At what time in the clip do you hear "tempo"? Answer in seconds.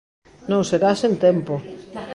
1.25-1.53